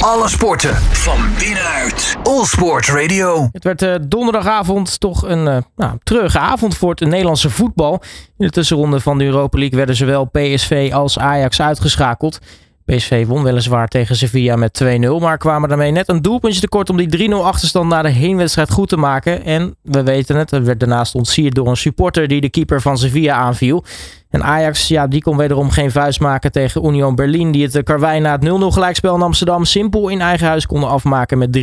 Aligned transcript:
Alle 0.00 0.28
sporten 0.28 0.74
van 0.76 1.18
binnenuit. 1.38 2.16
All 2.22 2.44
Sport 2.44 2.86
Radio. 2.86 3.48
Het 3.52 3.64
werd 3.64 3.82
uh, 3.82 3.94
donderdagavond 4.08 5.00
toch 5.00 5.22
een 5.22 5.46
uh, 5.46 5.56
nou, 5.76 5.98
treurige 6.02 6.38
avond 6.38 6.76
voor 6.76 6.90
het 6.90 7.00
Nederlandse 7.00 7.50
voetbal. 7.50 7.92
In 8.38 8.46
de 8.46 8.50
tussenronde 8.50 9.00
van 9.00 9.18
de 9.18 9.24
Europa 9.24 9.58
League 9.58 9.76
werden 9.76 9.96
zowel 9.96 10.24
PSV 10.24 10.90
als 10.92 11.18
Ajax 11.18 11.60
uitgeschakeld. 11.60 12.38
PSV 12.84 13.26
won 13.26 13.42
weliswaar 13.42 13.88
tegen 13.88 14.16
Sevilla 14.16 14.56
met 14.56 14.82
2-0, 14.84 14.86
maar 15.20 15.38
kwamen 15.38 15.68
daarmee 15.68 15.90
net 15.90 16.08
een 16.08 16.22
doelpuntje 16.22 16.60
tekort 16.60 16.90
om 16.90 16.96
die 16.96 17.30
3-0 17.30 17.32
achterstand 17.34 17.88
na 17.88 18.02
de 18.02 18.08
heenwedstrijd 18.08 18.70
goed 18.70 18.88
te 18.88 18.96
maken. 18.96 19.44
En 19.44 19.76
we 19.82 20.02
weten 20.02 20.36
het, 20.36 20.50
het 20.50 20.64
werd 20.64 20.80
daarnaast 20.80 21.14
ontsierd 21.14 21.54
door 21.54 21.68
een 21.68 21.76
supporter 21.76 22.28
die 22.28 22.40
de 22.40 22.50
keeper 22.50 22.80
van 22.80 22.98
Sevilla 22.98 23.34
aanviel. 23.34 23.84
En 24.30 24.42
Ajax, 24.42 24.88
ja, 24.88 25.06
die 25.06 25.22
kon 25.22 25.36
wederom 25.36 25.70
geen 25.70 25.90
vuist 25.90 26.20
maken 26.20 26.52
tegen 26.52 26.84
Union 26.84 27.14
Berlin, 27.14 27.52
die 27.52 27.62
het 27.62 27.82
Karwei 27.82 28.20
na 28.20 28.38
het 28.38 28.48
0-0 28.48 28.48
gelijkspel 28.66 29.14
in 29.14 29.22
Amsterdam 29.22 29.64
simpel 29.64 30.08
in 30.08 30.20
eigen 30.20 30.46
huis 30.46 30.66
konden 30.66 30.88
afmaken 30.88 31.38
met 31.38 31.58
3-1. 31.58 31.60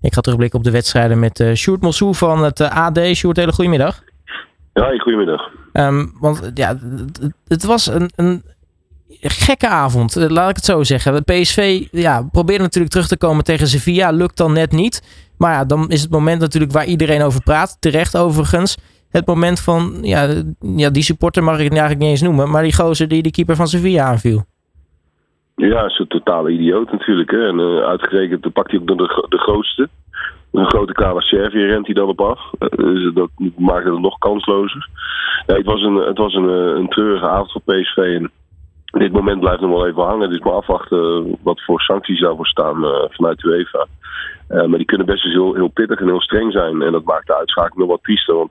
Ik 0.00 0.14
ga 0.14 0.20
terugblikken 0.20 0.58
op 0.58 0.64
de 0.64 0.70
wedstrijden 0.70 1.18
met 1.18 1.40
uh, 1.40 1.54
Sjoerd 1.54 1.80
Mossou 1.80 2.14
van 2.14 2.44
het 2.44 2.60
uh, 2.60 2.86
AD. 2.86 2.98
Sjoerd, 2.98 3.36
hele 3.36 3.52
goedemiddag. 3.52 4.02
Ja, 4.72 4.98
goedemiddag. 4.98 5.50
Um, 5.72 6.12
want 6.20 6.50
ja, 6.54 6.68
het, 6.68 7.30
het 7.46 7.64
was 7.64 7.86
een, 7.86 8.10
een 8.16 8.42
gekke 9.20 9.68
avond, 9.68 10.16
eh, 10.16 10.28
laat 10.28 10.50
ik 10.50 10.56
het 10.56 10.64
zo 10.64 10.82
zeggen. 10.82 11.24
De 11.24 11.32
PSV 11.32 11.86
ja, 11.90 12.22
probeerde 12.32 12.62
natuurlijk 12.62 12.92
terug 12.92 13.08
te 13.08 13.16
komen 13.16 13.44
tegen 13.44 13.66
Sevilla, 13.66 14.10
lukt 14.10 14.36
dan 14.36 14.52
net 14.52 14.72
niet. 14.72 15.02
Maar 15.36 15.52
ja, 15.52 15.64
dan 15.64 15.90
is 15.90 16.02
het 16.02 16.10
moment 16.10 16.40
natuurlijk 16.40 16.72
waar 16.72 16.84
iedereen 16.84 17.22
over 17.22 17.42
praat, 17.42 17.76
terecht 17.80 18.16
overigens. 18.16 18.76
Het 19.18 19.26
moment 19.26 19.60
van, 19.60 19.98
ja, 20.02 20.42
ja 20.60 20.90
die 20.90 21.02
supporter 21.02 21.42
mag 21.42 21.54
ik 21.54 21.70
eigenlijk 21.70 22.00
niet 22.00 22.10
eens 22.10 22.22
noemen, 22.22 22.50
maar 22.50 22.62
die 22.62 22.74
gozer 22.74 23.08
die 23.08 23.22
de 23.22 23.30
keeper 23.30 23.56
van 23.56 23.66
Sevilla 23.66 24.04
aanviel. 24.04 24.44
Ja, 25.56 25.84
is 25.84 25.98
een 25.98 26.06
totale 26.06 26.50
idioot 26.50 26.92
natuurlijk. 26.92 27.30
Hè? 27.30 27.48
En 27.48 27.58
uh, 27.58 27.84
uitgerekend 27.84 28.52
pakt 28.52 28.70
hij 28.70 28.80
ook 28.80 28.86
de, 28.86 29.26
de 29.28 29.38
grootste. 29.38 29.88
Een 30.52 30.66
grote 30.66 30.92
kale 30.92 31.22
Servië 31.22 31.64
rent 31.64 31.86
hij 31.86 31.94
dan 31.94 32.08
op 32.08 32.20
af. 32.20 32.40
Dus 32.76 33.12
dat 33.14 33.30
maakt 33.56 33.84
het 33.84 33.98
nog 33.98 34.18
kanslozer. 34.18 34.88
Ja, 35.46 35.54
het 35.54 35.66
was, 35.66 35.82
een, 35.82 35.94
het 35.94 36.18
was 36.18 36.34
een, 36.34 36.48
een 36.48 36.88
treurige 36.88 37.28
avond 37.28 37.52
voor 37.52 37.74
PSV. 37.74 37.96
En 37.96 38.30
dit 39.00 39.12
moment 39.12 39.40
blijft 39.40 39.60
nog 39.60 39.70
wel 39.70 39.86
even 39.86 40.02
hangen. 40.02 40.30
Dus 40.30 40.38
maar 40.38 40.52
afwachten 40.52 41.36
wat 41.42 41.62
voor 41.62 41.80
sancties 41.80 42.20
daarvoor 42.20 42.46
staan 42.46 42.76
vanuit 43.10 43.44
UEFA. 43.44 43.86
Maar 44.48 44.78
die 44.78 44.84
kunnen 44.84 45.06
best 45.06 45.24
eens 45.24 45.34
heel, 45.34 45.54
heel 45.54 45.68
pittig 45.68 46.00
en 46.00 46.06
heel 46.06 46.20
streng 46.20 46.52
zijn. 46.52 46.82
En 46.82 46.92
dat 46.92 47.04
maakt 47.04 47.26
de 47.26 47.36
uitschakeling 47.36 47.80
nog 47.80 47.88
wat 47.88 48.02
triester. 48.02 48.34
Want 48.34 48.50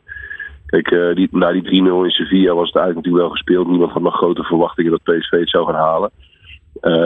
die, 1.15 1.27
na 1.31 1.51
die 1.51 1.63
3-0 1.63 1.65
in 1.65 2.09
Sevilla 2.09 2.53
was 2.53 2.67
het 2.67 2.75
eigenlijk 2.75 2.95
natuurlijk 2.95 3.23
wel 3.23 3.29
gespeeld. 3.29 3.67
Niemand 3.67 3.91
had 3.91 4.01
nog 4.01 4.15
grote 4.15 4.43
verwachtingen 4.43 4.91
dat 4.91 5.03
PSV 5.03 5.31
het 5.31 5.49
zou 5.49 5.65
gaan 5.65 5.75
halen. 5.75 6.11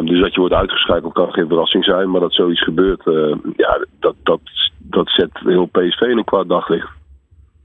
dus 0.05 0.21
dat 0.21 0.33
je 0.33 0.39
wordt 0.39 0.55
uitgeschakeld 0.55 1.13
kan 1.13 1.31
geen 1.31 1.47
verrassing 1.47 1.83
zijn. 1.83 2.11
Maar 2.11 2.21
dat 2.21 2.33
zoiets 2.33 2.63
gebeurt, 2.63 3.01
ja, 3.55 3.85
dat, 3.99 4.15
dat, 4.23 4.39
dat 4.77 5.09
zet 5.09 5.29
heel 5.33 5.65
PSV 5.65 6.01
in 6.01 6.17
een 6.17 6.23
kwaad 6.23 6.49
daglicht. 6.49 6.87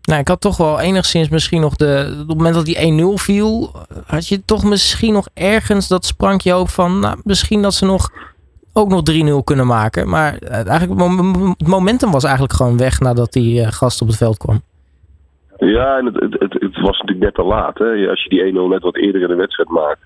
Nou, 0.03 0.21
ik 0.21 0.29
had 0.29 0.41
toch 0.41 0.57
wel 0.57 0.81
enigszins 0.81 1.29
misschien 1.29 1.61
nog 1.61 1.77
de. 1.77 2.09
Op 2.23 2.29
het 2.29 2.37
moment 2.37 2.55
dat 2.55 2.65
die 2.65 3.03
1-0 3.19 3.23
viel, 3.23 3.71
had 4.07 4.29
je 4.29 4.45
toch 4.45 4.65
misschien 4.65 5.13
nog 5.13 5.29
ergens 5.35 5.89
dat 5.89 6.05
sprankje 6.05 6.53
hoop 6.53 6.69
van. 6.69 6.99
Nou, 6.99 7.21
misschien 7.25 7.63
dat 7.63 7.75
ze 7.75 7.85
nog 7.85 8.11
ook 8.73 8.89
nog 8.89 9.03
3-0 9.11 9.45
kunnen 9.45 9.67
maken. 9.67 10.09
Maar 10.09 10.39
eigenlijk, 10.39 11.01
het 11.59 11.69
momentum 11.69 12.11
was 12.11 12.25
eigenlijk 12.25 12.55
gewoon 12.55 12.77
weg 12.77 13.01
nadat 13.01 13.33
die 13.33 13.73
gast 13.73 14.01
op 14.03 14.09
het 14.09 14.17
veld 14.17 14.37
kwam. 14.37 14.63
Ja, 15.67 15.99
en 15.99 16.05
het, 16.05 16.15
het, 16.15 16.33
het, 16.41 16.53
het 16.53 16.81
was 16.81 16.99
natuurlijk 16.99 17.19
net 17.19 17.35
te 17.35 17.43
laat. 17.43 17.79
Hè? 17.79 18.09
Als 18.09 18.25
je 18.25 18.29
die 18.29 18.53
1-0 18.53 18.69
net 18.69 18.83
wat 18.83 18.97
eerder 18.97 19.23
in 19.23 19.29
de 19.29 19.35
wedstrijd 19.35 19.69
maakt. 19.69 20.01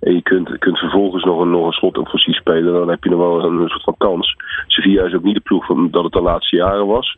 En 0.00 0.14
je 0.14 0.22
kunt, 0.22 0.58
kunt 0.58 0.78
vervolgens 0.78 1.24
nog 1.24 1.40
een, 1.40 1.50
nog 1.50 1.66
een 1.66 1.72
slotoffensief 1.72 2.36
spelen. 2.36 2.72
Dan 2.72 2.88
heb 2.88 3.04
je 3.04 3.10
nog 3.10 3.18
wel 3.18 3.44
een, 3.44 3.68
soort 3.68 3.82
van 3.82 3.96
kans. 3.98 4.36
Sevilla 4.66 5.04
is 5.04 5.14
ook 5.14 5.22
niet 5.22 5.34
de 5.34 5.40
ploeg 5.40 5.66
van, 5.66 5.90
dat 5.90 6.04
het 6.04 6.12
de 6.12 6.20
laatste 6.20 6.56
jaren 6.56 6.86
was 6.86 7.16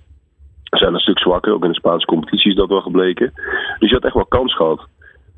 zijn 0.70 0.94
een 0.94 1.00
stuk 1.00 1.18
zwakker. 1.18 1.52
Ook 1.52 1.64
in 1.64 1.70
de 1.70 1.76
Spaanse 1.76 2.06
competitie 2.06 2.50
is 2.50 2.56
dat 2.56 2.68
wel 2.68 2.80
gebleken. 2.80 3.32
Dus 3.78 3.88
je 3.88 3.94
had 3.94 4.04
echt 4.04 4.14
wel 4.14 4.26
kans 4.26 4.54
gehad. 4.54 4.86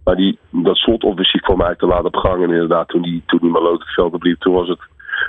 Maar 0.05 0.17
die, 0.17 0.39
dat 0.51 0.77
slotoffensief 0.77 1.41
kwam 1.41 1.61
eigenlijk 1.61 1.81
te 1.81 1.87
laat 1.87 2.15
op 2.15 2.17
gang. 2.17 2.43
En 2.43 2.51
inderdaad, 2.51 2.89
toen 2.89 3.03
die, 3.03 3.23
toen 3.27 3.39
die 3.43 3.51
Maloot 3.51 3.81
het 3.81 3.95
veld 3.95 4.13
opliep, 4.13 4.41
toen 4.41 4.55
was 4.55 4.69
het 4.69 4.81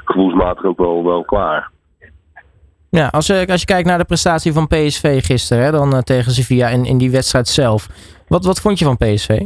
gevoelsmatig 0.04 0.66
ook 0.66 0.78
wel, 0.78 1.04
wel 1.04 1.24
klaar. 1.24 1.72
Ja, 2.90 3.08
als 3.08 3.28
je, 3.28 3.46
als 3.48 3.60
je 3.60 3.66
kijkt 3.66 3.88
naar 3.88 3.98
de 3.98 4.06
prestatie 4.06 4.54
van 4.54 4.68
PSV 4.68 5.26
gisteren, 5.26 5.64
hè, 5.64 5.72
dan 5.72 5.94
uh, 5.94 6.00
tegen 6.00 6.32
Sevilla 6.32 6.68
in, 6.68 6.86
in 6.86 6.98
die 6.98 7.12
wedstrijd 7.12 7.48
zelf. 7.48 7.88
Wat, 8.28 8.46
wat 8.46 8.62
vond 8.62 8.80
je 8.80 8.86
van 8.86 8.98
PSV? 8.98 9.40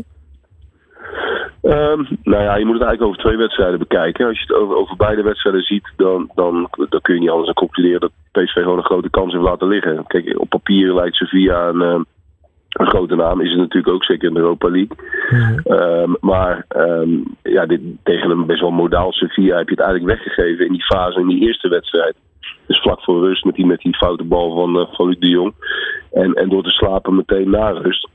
Um, 1.61 2.07
nou 2.23 2.43
ja, 2.43 2.55
je 2.55 2.65
moet 2.65 2.79
het 2.79 2.83
eigenlijk 2.83 3.01
over 3.01 3.19
twee 3.19 3.37
wedstrijden 3.37 3.79
bekijken. 3.79 4.27
Als 4.27 4.39
je 4.39 4.45
het 4.47 4.61
over, 4.61 4.75
over 4.75 4.95
beide 4.95 5.21
wedstrijden 5.21 5.61
ziet, 5.61 5.91
dan, 5.95 6.31
dan, 6.35 6.69
dan 6.89 7.01
kun 7.01 7.13
je 7.13 7.19
niet 7.19 7.29
anders 7.29 7.45
dan 7.45 7.55
concluderen 7.55 7.99
dat 7.99 8.11
PSV 8.31 8.53
gewoon 8.53 8.77
een 8.77 8.83
grote 8.83 9.09
kans 9.09 9.33
heeft 9.33 9.45
laten 9.45 9.67
liggen. 9.67 10.03
Kijk, 10.07 10.39
op 10.39 10.49
papier 10.49 10.93
lijkt 10.93 11.15
Sevilla 11.15 11.67
een, 11.67 11.81
ehm, 11.81 12.03
een 12.69 12.87
grote 12.87 13.15
naam. 13.15 13.41
Is 13.41 13.49
het 13.49 13.59
natuurlijk 13.59 13.93
ook 13.93 14.03
zeker 14.03 14.27
in 14.27 14.33
de 14.33 14.39
Europa 14.39 14.69
League. 14.69 14.97
Mm 15.29 15.61
um, 15.65 16.17
maar 16.19 16.65
um, 16.77 17.23
ja, 17.43 17.65
dit, 17.65 17.81
tegen 18.03 18.29
een 18.29 18.45
best 18.45 18.61
wel 18.61 18.71
modaal 18.71 19.11
Sevilla 19.11 19.57
heb 19.57 19.69
je 19.69 19.75
het 19.75 19.83
eigenlijk 19.83 20.15
weggegeven 20.15 20.65
in 20.65 20.71
die 20.71 20.85
fase, 20.85 21.19
in 21.19 21.27
die 21.27 21.41
eerste 21.41 21.67
wedstrijd. 21.67 22.15
Dus 22.67 22.79
vlak 22.79 23.03
voor 23.03 23.19
rust 23.19 23.45
met 23.45 23.55
die, 23.55 23.65
met 23.65 23.79
die 23.79 23.95
foute 23.95 24.23
bal 24.23 24.55
van, 24.55 24.79
uh, 24.79 24.85
van 24.91 25.15
de 25.19 25.29
Jong. 25.29 25.53
En, 26.11 26.33
en 26.33 26.49
door 26.49 26.63
te 26.63 26.69
slapen 26.69 27.15
meteen 27.15 27.49
na 27.49 27.69
rust. 27.69 28.09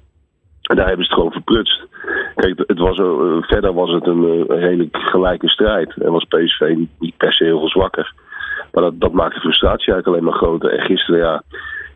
En 0.62 0.76
daar 0.76 0.86
hebben 0.86 1.04
ze 1.04 1.10
het 1.10 1.20
gewoon 1.20 1.42
verprutst. 1.42 1.86
Kijk, 2.34 2.62
het 2.66 2.78
was, 2.78 2.98
uh, 2.98 3.36
verder 3.40 3.74
was 3.74 3.90
het 3.90 4.06
een, 4.06 4.22
uh, 4.22 4.44
een 4.46 4.62
hele 4.62 4.88
gelijke 4.92 5.48
strijd. 5.48 5.94
En 5.96 6.12
was 6.12 6.24
PSV 6.24 6.76
niet 6.98 7.16
per 7.16 7.32
se 7.32 7.44
heel 7.44 7.58
veel 7.58 7.68
zwakker. 7.68 8.12
Maar 8.72 8.82
dat, 8.82 9.00
dat 9.00 9.12
maakt 9.12 9.34
de 9.34 9.40
frustratie 9.40 9.92
eigenlijk 9.92 10.06
alleen 10.06 10.24
maar 10.24 10.48
groter. 10.48 10.70
En 10.70 10.84
gisteren, 10.84 11.20
ja. 11.20 11.42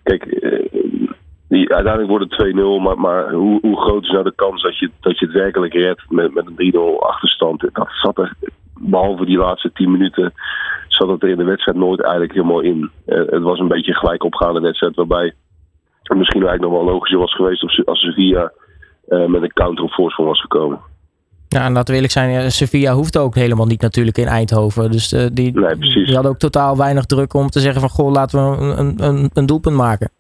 Kijk, 0.03 0.25
die, 1.49 1.75
uiteindelijk 1.75 2.09
wordt 2.09 2.37
het 2.37 2.55
2-0. 2.55 2.83
Maar, 2.83 2.99
maar 2.99 3.33
hoe, 3.33 3.59
hoe, 3.61 3.81
groot 3.81 4.03
is 4.03 4.11
nou 4.11 4.25
de 4.25 4.33
kans 4.35 4.63
dat 4.63 4.79
je, 4.79 4.91
dat 5.01 5.19
je 5.19 5.27
het 5.27 5.35
werkelijk 5.35 5.75
redt 5.75 6.03
met, 6.09 6.35
met 6.35 6.47
een 6.47 6.73
3-0 6.75 6.79
achterstand? 6.99 7.69
Dat 7.73 7.89
zat 7.91 8.19
er, 8.19 8.33
behalve 8.79 9.25
die 9.25 9.39
laatste 9.39 9.73
10 9.73 9.91
minuten, 9.91 10.33
zat 11.03 11.15
het 11.15 11.23
er 11.23 11.29
in 11.29 11.39
de 11.39 11.53
wedstrijd 11.53 11.79
nooit 11.79 12.01
eigenlijk 12.01 12.33
helemaal 12.33 12.61
in. 12.61 12.91
het 13.07 13.43
was 13.43 13.59
een 13.59 13.69
beetje 13.69 13.93
een 13.93 13.99
gelijk 13.99 14.25
opgaande 14.25 14.61
wedstrijd 14.61 14.97
waarbij 14.97 15.35
het 16.03 16.19
misschien 16.19 16.43
eigenlijk 16.47 16.73
nog 16.73 16.83
wel 16.83 16.93
logischer 16.93 17.19
was 17.19 17.35
geweest 17.35 17.63
als 17.85 18.01
Sevilla 18.01 18.53
uh, 19.09 19.27
met 19.27 19.43
een 19.43 19.53
counter 19.53 19.85
op 19.85 19.93
voorsprong 19.93 20.29
was 20.29 20.41
gekomen. 20.41 20.79
Ja, 21.49 21.65
en 21.65 21.73
laten 21.73 21.89
we 21.89 21.95
eerlijk 21.95 22.13
zijn, 22.13 22.51
Sevilla 22.51 22.93
hoeft 22.93 23.19
ook 23.19 23.35
helemaal 23.35 23.67
niet 23.67 23.81
natuurlijk 23.81 24.19
in 24.19 24.27
Eindhoven. 24.27 24.91
Dus 24.91 25.13
uh, 25.13 25.27
die, 25.33 25.53
nee, 25.53 25.77
die 25.77 26.15
hadden 26.15 26.33
ook 26.33 26.39
totaal 26.39 26.77
weinig 26.77 27.05
druk 27.05 27.35
om 27.35 27.49
te 27.49 27.61
zeggen 27.61 27.81
van 27.81 27.91
goh, 27.91 28.13
laten 28.13 28.39
we 28.39 28.57
een, 28.79 29.03
een, 29.05 29.31
een 29.33 29.47
doelpunt 29.47 29.77
maken. 29.77 30.11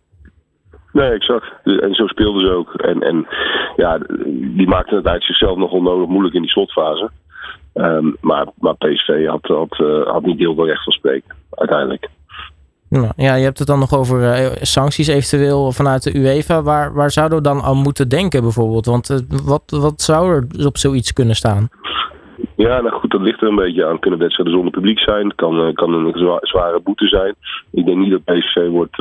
Nee, 0.92 1.10
exact. 1.10 1.52
En 1.64 1.94
zo 1.94 2.06
speelden 2.06 2.46
ze 2.46 2.52
ook. 2.52 2.74
En, 2.74 3.02
en 3.02 3.26
ja, 3.76 3.98
die 4.56 4.68
maakten 4.68 4.96
het 4.96 5.06
uit 5.06 5.24
zichzelf 5.24 5.56
nog 5.56 5.70
onnodig 5.70 6.08
moeilijk 6.08 6.34
in 6.34 6.42
die 6.42 6.50
slotfase. 6.50 7.10
Um, 7.74 8.16
maar, 8.20 8.46
maar 8.58 8.74
PSV 8.76 9.26
had, 9.26 9.42
had, 9.42 9.78
uh, 9.78 10.06
had 10.06 10.22
niet 10.22 10.38
heel 10.38 10.54
veel 10.54 10.66
recht 10.66 10.84
van 10.84 10.92
spreken, 10.92 11.34
uiteindelijk. 11.50 12.08
Nou, 12.88 13.12
ja, 13.16 13.34
je 13.34 13.44
hebt 13.44 13.58
het 13.58 13.66
dan 13.66 13.78
nog 13.78 13.94
over 13.94 14.20
uh, 14.20 14.46
sancties 14.60 15.08
eventueel 15.08 15.72
vanuit 15.72 16.02
de 16.02 16.18
UEFA. 16.18 16.62
Waar, 16.62 16.94
waar 16.94 17.10
zouden 17.10 17.38
we 17.38 17.44
dan 17.44 17.62
aan 17.62 17.76
moeten 17.76 18.08
denken 18.08 18.42
bijvoorbeeld? 18.42 18.86
Want 18.86 19.10
uh, 19.10 19.18
wat, 19.44 19.62
wat 19.66 20.00
zou 20.00 20.34
er 20.34 20.66
op 20.66 20.76
zoiets 20.76 21.12
kunnen 21.12 21.34
staan? 21.34 21.68
Ja, 22.56 22.80
nou 22.80 22.90
goed, 22.90 23.10
dat 23.10 23.20
ligt 23.20 23.42
er 23.42 23.48
een 23.48 23.54
beetje 23.54 23.86
aan. 23.86 23.98
Kunnen 23.98 24.18
wedstrijden 24.18 24.54
zonder 24.54 24.72
publiek 24.72 24.98
zijn? 24.98 25.34
Kan, 25.34 25.72
kan 25.74 25.92
een 25.92 26.12
zwa 26.14 26.38
zware 26.40 26.80
boete 26.80 27.06
zijn. 27.06 27.34
Ik 27.70 27.86
denk 27.86 27.98
niet 27.98 28.10
dat 28.10 28.24
PSV 28.24 28.68
wordt, 28.68 28.96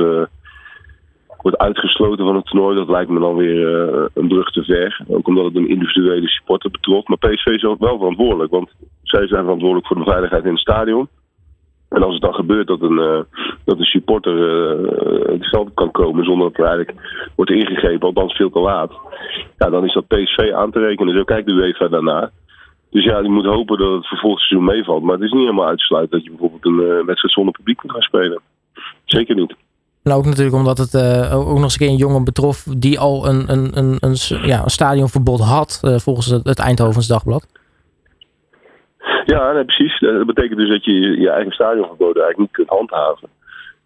wordt 1.42 1.58
uitgesloten 1.58 2.24
van 2.24 2.36
het 2.36 2.46
toernooi. 2.46 2.76
Dat 2.76 2.88
lijkt 2.88 3.10
me 3.10 3.20
dan 3.20 3.36
weer 3.36 3.66
een 4.14 4.28
brug 4.28 4.50
te 4.50 4.64
ver. 4.64 5.04
Ook 5.08 5.28
omdat 5.28 5.44
het 5.44 5.56
een 5.56 5.68
individuele 5.68 6.28
supporter 6.28 6.70
betrof. 6.70 7.06
Maar 7.06 7.18
PSV 7.18 7.46
is 7.46 7.64
ook 7.64 7.78
wel 7.78 7.98
verantwoordelijk. 7.98 8.50
Want 8.50 8.70
zij 9.02 9.26
zijn 9.26 9.42
verantwoordelijk 9.42 9.86
voor 9.86 9.96
de 9.96 10.10
veiligheid 10.10 10.44
in 10.44 10.50
het 10.50 10.60
stadion. 10.60 11.08
En 11.92 12.02
als 12.02 12.12
het 12.12 12.22
dan 12.22 12.34
gebeurt 12.34 12.66
dat 12.66 12.80
een, 12.80 12.98
uh, 12.98 13.20
dat 13.64 13.78
supporter 13.80 14.36
uh, 14.36 15.26
het 15.32 15.48
veld 15.48 15.70
kan 15.74 15.90
komen 15.90 16.24
zonder 16.24 16.46
dat 16.50 16.58
er 16.58 16.66
eigenlijk 16.66 16.98
wordt 17.36 17.50
ingegrepen, 17.50 18.06
althans 18.06 18.36
veel 18.36 18.50
te 18.50 18.58
laat, 18.58 18.92
ja, 19.58 19.70
dan 19.70 19.84
is 19.84 19.92
dat 19.92 20.06
PSV 20.06 20.52
aan 20.52 20.70
te 20.70 20.78
rekenen. 20.78 21.16
Zo 21.16 21.24
kijkt 21.24 21.46
de 21.46 21.52
UEFA 21.52 21.88
daarna. 21.88 22.30
Dus 22.90 23.04
ja, 23.04 23.18
je 23.18 23.28
moet 23.28 23.44
hopen 23.44 23.78
dat 23.78 23.92
het 23.94 24.06
vervolgsseizoen 24.06 24.64
meevalt. 24.64 25.02
Maar 25.02 25.14
het 25.14 25.24
is 25.24 25.30
niet 25.30 25.40
helemaal 25.40 25.66
uitsluit 25.66 26.10
dat 26.10 26.24
je 26.24 26.30
bijvoorbeeld 26.30 26.66
een 26.66 26.80
uh, 26.80 27.04
wedstrijd 27.04 27.34
zonder 27.34 27.52
publiek 27.52 27.76
kunt 27.76 27.92
gaan 27.92 28.02
spelen. 28.02 28.40
Zeker 29.04 29.34
niet. 29.34 29.54
Nou, 30.02 30.18
ook 30.18 30.24
natuurlijk 30.24 30.56
omdat 30.56 30.78
het 30.78 30.94
uh, 30.94 31.38
ook 31.38 31.46
nog 31.46 31.62
eens 31.62 31.80
een 31.80 31.96
jongen 31.96 32.24
betrof 32.24 32.64
die 32.78 32.98
al 32.98 33.28
een, 33.28 33.44
een, 33.52 33.70
een, 33.78 33.96
een, 34.00 34.16
ja, 34.46 34.62
een 34.62 34.70
stadionverbod 34.70 35.40
had, 35.40 35.80
uh, 35.84 35.96
volgens 35.96 36.26
het, 36.26 36.44
het 36.44 36.58
Eindhovens 36.58 37.06
Dagblad. 37.06 37.46
Ja, 39.24 39.62
precies. 39.66 40.00
Dat 40.00 40.26
betekent 40.26 40.58
dus 40.58 40.68
dat 40.68 40.84
je 40.84 41.20
je 41.20 41.30
eigen 41.30 41.52
stadionverboden 41.52 42.22
eigenlijk 42.22 42.38
niet 42.38 42.50
kunt 42.50 42.68
handhaven. 42.68 43.28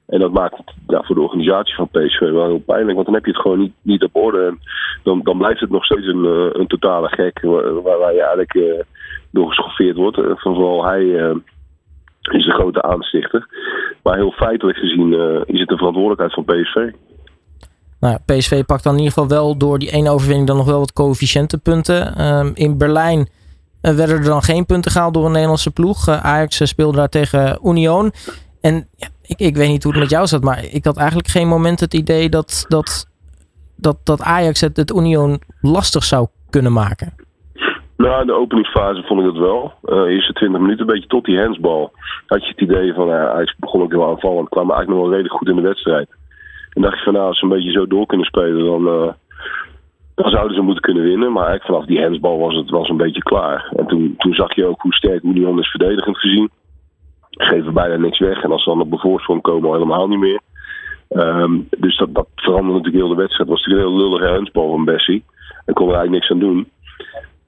En 0.07 0.21
dat 0.21 0.33
maakt 0.33 0.57
het 0.57 0.73
ja, 0.87 1.03
voor 1.03 1.15
de 1.15 1.23
organisatie 1.23 1.75
van 1.75 1.89
PSV 1.89 2.21
wel 2.21 2.47
heel 2.47 2.63
pijnlijk. 2.67 2.95
Want 2.95 3.07
dan 3.07 3.15
heb 3.15 3.25
je 3.25 3.31
het 3.31 3.41
gewoon 3.41 3.59
niet, 3.59 3.73
niet 3.83 4.03
op 4.03 4.17
orde. 4.17 4.47
En 4.47 4.59
dan, 5.03 5.21
dan 5.23 5.39
blijft 5.39 5.61
het 5.61 5.71
nog 5.71 5.85
steeds 5.85 6.07
een, 6.07 6.25
eh, 6.25 6.61
een 6.61 6.67
totale 6.67 7.09
gek. 7.09 7.41
Waar, 7.41 7.83
waar 7.83 8.13
je 8.13 8.21
eigenlijk 8.21 8.55
uh, 8.55 8.81
door 9.31 9.49
geschoffeerd 9.49 9.97
wordt. 9.97 10.19
Vooral 10.41 10.85
hij 10.85 11.35
is 12.33 12.45
de 12.45 12.53
grote 12.53 12.83
aanstichter. 12.83 13.47
Maar 14.03 14.17
heel 14.17 14.33
feitelijk 14.33 14.79
gezien 14.79 15.13
is 15.47 15.61
het 15.61 15.69
de 15.69 15.77
verantwoordelijkheid 15.77 16.35
van 16.35 16.45
PSV. 16.45 16.91
Nou, 18.01 18.19
PSV 18.27 18.65
pakt 18.65 18.83
dan 18.83 18.93
in 18.93 18.99
ieder 18.99 19.13
geval 19.13 19.29
wel 19.29 19.57
door 19.57 19.79
die 19.79 19.91
ene 19.91 20.11
overwinning 20.11 20.47
dan 20.47 20.57
nog 20.57 20.67
wel 20.67 20.79
wat 20.79 20.93
coëfficiëntenpunten. 20.93 22.27
Um, 22.27 22.51
in 22.55 22.79
Berlijn 22.79 23.29
werden 23.81 24.17
er 24.17 24.25
dan 24.25 24.43
geen 24.43 24.67
punten 24.67 24.91
gehaald 24.91 25.15
door 25.15 25.25
een 25.25 25.33
Nederlandse 25.33 25.71
ploeg. 25.71 26.09
Ajax 26.09 26.69
speelde 26.69 26.97
daar 26.97 27.09
tegen 27.09 27.59
Union. 27.65 28.13
En 28.61 28.89
ja, 28.97 29.09
ik, 29.23 29.39
ik 29.39 29.57
weet 29.57 29.69
niet 29.69 29.83
hoe 29.83 29.93
het 29.93 30.01
met 30.01 30.11
jou 30.11 30.27
zat, 30.27 30.43
maar 30.43 30.65
ik 30.65 30.85
had 30.85 30.97
eigenlijk 30.97 31.29
geen 31.29 31.49
moment 31.49 31.81
het 31.81 31.95
idee 31.95 32.29
dat, 32.29 32.65
dat, 32.69 33.07
dat, 33.77 33.97
dat 34.05 34.21
Ajax 34.21 34.61
het, 34.61 34.77
het 34.77 34.91
Union 34.91 35.41
lastig 35.61 36.05
zou 36.05 36.27
kunnen 36.51 36.73
maken. 36.73 37.15
Nou, 37.97 38.27
de 38.27 38.33
openingsfase 38.33 39.03
vond 39.03 39.21
ik 39.21 39.27
dat 39.27 39.37
wel. 39.37 39.73
Uh, 39.85 40.13
eerste 40.13 40.33
20 40.33 40.61
minuten, 40.61 40.81
een 40.81 40.95
beetje 40.95 41.09
tot 41.09 41.25
die 41.25 41.41
handsbal. 41.41 41.93
Had 42.27 42.43
je 42.43 42.51
het 42.51 42.61
idee 42.61 42.95
van, 42.95 43.07
ja, 43.07 43.29
Ajax 43.29 43.57
begon 43.59 43.83
ook 43.83 43.91
heel 43.91 44.09
aanvallend. 44.09 44.49
Kwam 44.49 44.71
eigenlijk 44.71 44.91
nog 44.91 45.01
wel 45.01 45.11
redelijk 45.11 45.35
goed 45.35 45.49
in 45.49 45.57
de 45.57 45.69
wedstrijd. 45.69 46.09
En 46.73 46.83
dacht 46.83 46.99
je 46.99 47.05
van, 47.05 47.13
nou, 47.13 47.27
als 47.27 47.39
ze 47.39 47.45
een 47.45 47.51
beetje 47.51 47.71
zo 47.71 47.87
door 47.87 48.07
kunnen 48.07 48.27
spelen, 48.27 48.65
dan, 48.65 48.87
uh, 48.87 49.13
dan 50.15 50.31
zouden 50.31 50.57
ze 50.57 50.63
moeten 50.63 50.83
kunnen 50.83 51.03
winnen. 51.03 51.33
Maar 51.33 51.47
eigenlijk 51.47 51.65
vanaf 51.65 51.85
die 51.87 52.03
handsbal 52.03 52.39
was 52.39 52.55
het 52.55 52.71
was 52.71 52.89
een 52.89 52.97
beetje 52.97 53.23
klaar. 53.23 53.73
En 53.77 53.87
toen, 53.87 54.15
toen 54.19 54.35
zag 54.35 54.55
je 54.55 54.67
ook 54.67 54.83
hoe 54.83 54.95
sterk 54.95 55.23
Union 55.23 55.59
is 55.59 55.71
verdedigend 55.71 56.19
gezien 56.19 56.51
geven 57.37 57.75
bijna 57.75 57.97
niks 57.97 58.19
weg. 58.19 58.43
En 58.43 58.53
als 58.53 58.63
ze 58.63 58.71
dan 58.71 58.81
op 58.81 58.91
de 58.91 58.99
voorsprong 58.99 59.43
komen, 59.43 59.69
al 59.69 59.75
helemaal 59.75 60.09
niet 60.09 60.19
meer. 60.19 60.41
Um, 61.09 61.69
dus 61.79 61.97
dat, 61.97 62.15
dat 62.15 62.29
veranderde 62.35 62.79
natuurlijk 62.79 63.05
heel 63.05 63.15
de 63.15 63.21
wedstrijd. 63.21 63.49
Het 63.49 63.59
was 63.59 63.67
natuurlijk 63.67 63.87
een 63.87 63.99
heel 63.99 64.09
lullige 64.09 64.35
handsbal 64.35 64.71
van 64.71 64.85
Bessie. 64.85 65.25
En 65.65 65.75
kon 65.75 65.89
er 65.89 65.95
eigenlijk 65.95 66.11
niks 66.11 66.31
aan 66.31 66.49
doen. 66.49 66.69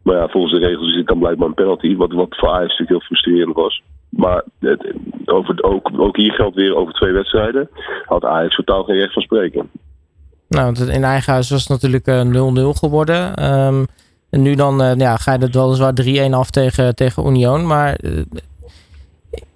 Maar 0.08 0.30
volgens 0.30 0.52
de 0.52 0.66
regels 0.66 0.90
is 0.90 0.96
het 0.96 1.06
dan 1.06 1.18
blijkbaar 1.18 1.48
een 1.48 1.54
penalty. 1.54 1.96
Wat, 1.96 2.12
wat 2.12 2.36
voor 2.36 2.48
Ajax 2.48 2.78
natuurlijk 2.78 2.88
heel 2.88 3.00
frustrerend 3.00 3.54
was. 3.54 3.82
Maar 4.08 4.44
het, 4.60 4.92
over, 5.24 5.62
ook, 5.62 5.90
ook 5.96 6.16
hier 6.16 6.32
geldt 6.32 6.56
weer 6.56 6.76
over 6.76 6.92
twee 6.92 7.12
wedstrijden. 7.12 7.68
Had 8.04 8.24
Ajax 8.24 8.56
totaal 8.56 8.84
geen 8.84 8.96
recht 8.96 9.12
van 9.12 9.22
spreken. 9.22 9.70
Nou, 10.48 10.90
in 10.90 11.04
eigen 11.04 11.32
huis 11.32 11.50
was 11.50 11.68
het 11.68 11.82
natuurlijk 11.82 12.26
0-0 12.56 12.58
uh, 12.58 12.74
geworden. 12.74 13.44
Um, 13.54 13.86
en 14.30 14.42
nu 14.42 14.54
dan 14.54 14.82
uh, 14.82 14.94
ja, 14.96 15.16
ga 15.16 15.32
je 15.32 15.38
het 15.38 15.54
weliswaar 15.54 15.92
3-1 16.30 16.30
af 16.30 16.50
tegen, 16.50 16.94
tegen 16.94 17.26
Union. 17.26 17.66
Maar 17.66 17.98
uh, 18.04 18.22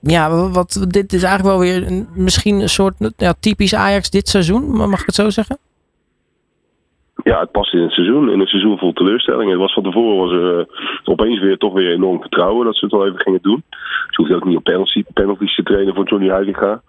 ja, 0.00 0.50
wat, 0.50 0.86
dit 0.88 1.12
is 1.12 1.22
eigenlijk 1.22 1.56
wel 1.56 1.68
weer 1.68 2.06
misschien 2.14 2.60
een 2.60 2.68
soort 2.68 2.94
ja, 3.16 3.34
typisch 3.40 3.74
Ajax 3.74 4.10
dit 4.10 4.28
seizoen. 4.28 4.70
Mag 4.70 5.00
ik 5.00 5.06
het 5.06 5.14
zo 5.14 5.30
zeggen? 5.30 5.58
Ja, 7.22 7.40
het 7.40 7.50
past 7.50 7.74
in 7.74 7.82
het 7.82 7.92
seizoen. 7.92 8.30
In 8.30 8.40
een 8.40 8.46
seizoen 8.46 8.78
vol 8.78 8.92
teleurstelling. 8.92 9.50
Het 9.50 9.58
was 9.58 9.72
van 9.72 9.82
tevoren 9.82 10.16
was 10.16 10.32
er 10.32 10.58
uh, 10.58 10.64
opeens 11.04 11.40
weer 11.40 11.58
toch 11.58 11.72
weer 11.72 11.92
enorm 11.92 12.20
vertrouwen 12.20 12.64
dat 12.64 12.76
ze 12.76 12.84
het 12.84 12.94
wel 12.94 13.06
even 13.06 13.20
gingen 13.20 13.42
doen. 13.42 13.62
Ze 14.08 14.14
hoefden 14.16 14.36
ook 14.36 14.44
niet 14.44 14.56
op 14.56 14.64
penalty, 14.64 15.04
penalties 15.12 15.54
te 15.54 15.62
trainen 15.62 15.94
voor 15.94 16.08
Johnny 16.08 16.28
Heitinga. 16.28 16.82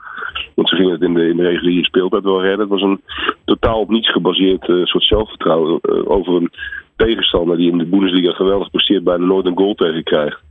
Want 0.56 0.70
ze 0.70 0.76
gingen 0.76 0.92
het 0.92 1.02
in 1.02 1.14
de, 1.14 1.28
in 1.28 1.38
de 1.38 1.44
reguliere 1.44 1.86
speeltijd 1.86 2.24
wel 2.24 2.42
redden. 2.42 2.60
Het 2.60 2.70
was 2.70 2.82
een 2.82 3.02
totaal 3.46 3.80
op 3.80 3.90
niets 3.90 4.12
gebaseerd 4.12 4.68
uh, 4.68 4.86
soort 4.86 5.04
zelfvertrouwen 5.04 5.80
uh, 5.82 6.10
over 6.10 6.36
een 6.36 6.52
tegenstander 6.96 7.58
die 7.58 7.72
in 7.72 7.78
de 7.78 7.86
Bundesliga 7.86 8.32
geweldig 8.32 8.70
presteert, 8.70 9.04
bijna 9.04 9.26
nooit 9.26 9.46
een 9.46 9.58
goal 9.58 9.74
tegen 9.74 10.04
krijgt. 10.04 10.42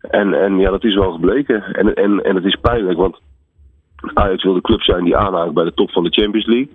En, 0.00 0.34
en 0.34 0.58
ja, 0.58 0.70
dat 0.70 0.84
is 0.84 0.94
wel 0.94 1.12
gebleken. 1.12 1.62
En, 1.62 1.94
en, 1.94 2.24
en 2.24 2.34
het 2.34 2.44
is 2.44 2.56
pijnlijk, 2.60 2.98
want 2.98 3.20
Ajax 4.14 4.42
wil 4.42 4.54
de 4.54 4.60
club 4.60 4.82
zijn 4.82 5.04
die 5.04 5.16
aanhaakt 5.16 5.54
bij 5.54 5.64
de 5.64 5.74
top 5.74 5.90
van 5.90 6.04
de 6.04 6.10
Champions 6.10 6.46
League. 6.46 6.70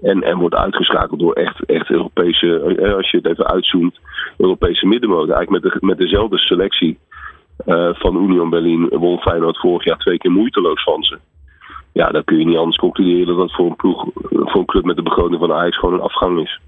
En, 0.00 0.22
en 0.22 0.38
wordt 0.38 0.54
uitgeschakeld 0.54 1.20
door 1.20 1.32
echt, 1.32 1.64
echt 1.64 1.90
Europese, 1.90 2.60
eh, 2.60 2.94
als 2.94 3.10
je 3.10 3.16
het 3.16 3.26
even 3.26 3.46
uitzoomt, 3.46 4.00
Europese 4.36 4.86
middenmoot. 4.86 5.28
Eigenlijk 5.30 5.62
met, 5.62 5.72
de, 5.72 5.86
met 5.86 5.98
dezelfde 5.98 6.38
selectie 6.38 6.98
uh, 7.66 7.90
van 7.92 8.16
Union 8.16 8.50
Berlin 8.50 8.88
won 8.88 9.18
Feyenoord 9.18 9.58
vorig 9.58 9.84
jaar 9.84 9.98
twee 9.98 10.18
keer 10.18 10.30
moeiteloos 10.30 10.82
van 10.82 11.02
ze. 11.02 11.18
Ja, 11.92 12.08
dan 12.08 12.24
kun 12.24 12.38
je 12.38 12.44
niet 12.44 12.56
anders 12.56 12.76
concluderen 12.76 13.26
dat 13.26 13.36
dat 13.36 13.54
voor 13.54 13.66
een 13.66 13.76
ploeg, 13.76 14.06
voor 14.30 14.60
een 14.60 14.66
club 14.66 14.84
met 14.84 14.96
de 14.96 15.02
begroting 15.02 15.40
van 15.40 15.52
Ajax 15.52 15.78
gewoon 15.78 15.94
een 15.94 16.00
afgang 16.00 16.40
is. 16.40 16.60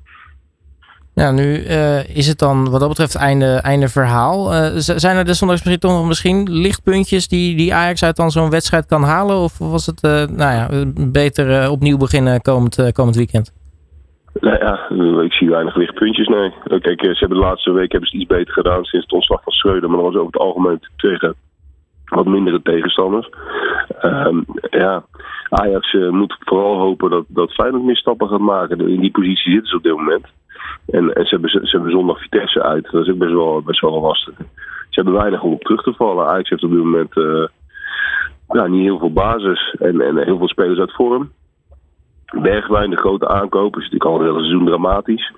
Ja, 1.19 1.31
nu 1.31 1.65
uh, 1.65 2.17
is 2.17 2.27
het 2.27 2.39
dan 2.39 2.71
wat 2.71 2.81
dat 2.81 2.89
betreft 2.89 3.15
einde, 3.15 3.61
einde 3.63 3.89
verhaal. 3.89 4.53
Uh, 4.53 4.67
zijn 4.77 5.17
er 5.17 5.25
desondanks 5.25 5.65
misschien 5.65 6.07
misschien 6.07 6.51
lichtpuntjes 6.51 7.29
die, 7.29 7.57
die 7.57 7.75
Ajax 7.75 8.05
uit 8.05 8.17
dan 8.17 8.31
zo'n 8.31 8.51
wedstrijd 8.51 8.87
kan 8.87 9.03
halen? 9.03 9.37
Of 9.37 9.59
was 9.59 9.87
het 9.87 10.05
uh, 10.05 10.13
nou 10.13 10.53
ja, 10.59 10.69
beter 11.11 11.71
opnieuw 11.71 11.97
beginnen 11.97 12.43
komend, 12.43 12.93
komend 12.93 13.17
weekend? 13.17 13.53
Nou 14.41 14.59
ja, 14.59 14.75
ik 15.23 15.33
zie 15.33 15.51
weinig 15.51 15.77
lichtpuntjes, 15.77 16.27
nee. 16.29 16.53
Kijk, 16.81 17.01
ze 17.01 17.17
hebben 17.19 17.39
de 17.39 17.45
laatste 17.45 17.73
week 17.73 17.93
hebben 17.93 18.11
ze 18.11 18.17
iets 18.17 18.27
beter 18.27 18.53
gedaan 18.53 18.85
sinds 18.85 19.07
het 19.07 19.15
ontslag 19.15 19.43
van 19.43 19.53
Schreuder. 19.53 19.89
Maar 19.91 20.03
dat 20.03 20.13
was 20.13 20.21
over 20.21 20.33
het 20.33 20.43
algemeen 20.43 20.81
tegen 20.97 21.35
wat 22.05 22.27
mindere 22.27 22.63
tegenstanders. 22.63 23.29
Um, 24.03 24.45
ja, 24.71 25.05
Ajax 25.49 25.97
moet 26.11 26.37
vooral 26.41 26.79
hopen 26.79 27.11
dat, 27.11 27.25
dat 27.29 27.53
Feyenoord 27.53 27.85
meer 27.85 27.97
stappen 27.97 28.29
gaat 28.29 28.41
maken. 28.41 28.89
In 28.89 29.01
die 29.01 29.11
positie 29.11 29.53
zitten 29.53 29.71
ze 29.71 29.77
op 29.77 29.83
dit 29.83 29.97
moment. 29.97 30.27
En, 30.87 31.11
ze, 31.15 31.27
hebben, 31.29 31.51
ze 31.51 31.69
hebben 31.71 31.91
zondag 31.91 32.21
Vitesse 32.21 32.63
uit. 32.63 32.91
Dat 32.91 33.07
is 33.07 33.13
ook 33.13 33.19
best 33.19 33.33
wel, 33.33 33.63
best 33.63 33.81
wel 33.81 34.01
lastig. 34.01 34.35
Ze 34.89 35.01
hebben 35.01 35.15
weinig 35.15 35.43
om 35.43 35.53
op 35.53 35.63
terug 35.63 35.83
te 35.83 35.93
vallen. 35.93 36.27
Ajax 36.27 36.49
heeft 36.49 36.65
op 36.65 36.71
dit 36.71 36.79
moment 36.79 37.13
ja, 38.49 38.67
niet 38.67 38.83
heel 38.83 38.99
veel 38.99 39.13
basis. 39.13 39.75
En, 39.79 40.01
en 40.01 40.17
heel 40.17 40.39
veel 40.39 40.49
spelers 40.49 40.79
uit 40.79 40.95
vorm. 40.95 41.31
Bergwijn, 42.43 42.91
de 42.91 42.97
grote 42.97 43.29
aankopen, 43.29 43.81
is 43.83 43.91
natuurlijk 43.91 44.11
al 44.11 44.21
een 44.21 44.27
hele 44.27 44.45
seizoen 44.45 44.67
dramatisch. 44.67 45.33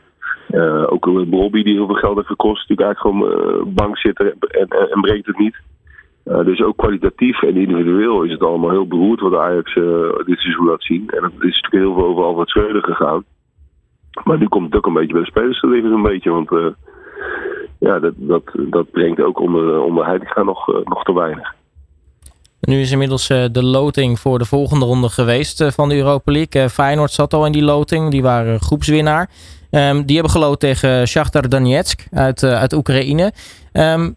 Uh, 0.50 0.92
ook 0.92 1.06
een 1.06 1.28
Bobby 1.28 1.62
die 1.62 1.74
heel 1.74 1.86
veel 1.86 1.94
geld 1.94 2.14
heeft 2.14 2.26
gekost, 2.26 2.68
natuurlijk 2.68 2.88
eigenlijk 2.88 3.36
gewoon 3.36 3.56
uh, 3.58 3.74
bank 3.74 3.98
zitten 3.98 4.34
en, 4.38 4.68
en, 4.68 5.00
breekt 5.00 5.26
het 5.26 5.38
niet. 5.38 5.56
Dus 6.24 6.62
ook 6.62 6.76
kwalitatief 6.76 7.42
en 7.42 7.56
individueel 7.56 8.22
is 8.22 8.32
het 8.32 8.42
allemaal 8.42 8.70
heel 8.70 8.86
beroerd 8.86 9.20
wat 9.20 9.34
Ajax 9.34 9.74
dit 10.24 10.38
seizoen 10.38 10.66
laat 10.66 10.82
zien. 10.82 11.10
En 11.10 11.22
het 11.22 11.32
is 11.32 11.60
natuurlijk 11.60 11.72
heel 11.72 11.94
veel 11.94 12.04
over 12.04 12.24
Alfred 12.24 12.48
Schreuder 12.48 12.82
gegaan. 12.82 13.24
Maar 14.24 14.38
nu 14.38 14.48
komt 14.48 14.64
het 14.64 14.74
ook 14.74 14.86
een 14.86 14.92
beetje 14.92 15.12
bij 15.12 15.22
de 15.22 15.28
spelers 15.28 15.60
te 15.60 15.68
liggen, 15.68 15.92
een 15.92 16.02
beetje. 16.02 16.30
Want 16.30 16.52
uh, 16.52 16.66
ja, 17.78 17.98
dat, 17.98 18.12
dat, 18.16 18.42
dat 18.54 18.90
brengt 18.90 19.20
ook 19.22 19.40
onder, 19.40 19.82
onder 19.82 20.06
Heitinga 20.06 20.42
nog, 20.42 20.68
uh, 20.68 20.76
nog 20.84 21.02
te 21.02 21.12
weinig. 21.12 21.54
Nu 22.60 22.80
is 22.80 22.92
inmiddels 22.92 23.26
de 23.26 23.64
loting 23.64 24.18
voor 24.18 24.38
de 24.38 24.44
volgende 24.44 24.84
ronde 24.84 25.08
geweest 25.08 25.64
van 25.74 25.88
de 25.88 25.96
Europa 25.96 26.32
League. 26.32 26.68
Feyenoord 26.68 27.10
zat 27.10 27.34
al 27.34 27.46
in 27.46 27.52
die 27.52 27.62
loting, 27.62 28.10
die 28.10 28.22
waren 28.22 28.60
groepswinnaar. 28.60 29.30
Um, 29.70 30.04
die 30.04 30.14
hebben 30.14 30.32
geloot 30.32 30.60
tegen 30.60 31.06
Shakhtar 31.06 31.48
Donetsk 31.48 32.06
uit, 32.10 32.44
uit 32.44 32.72
Oekraïne. 32.72 33.32
Um, 33.72 34.16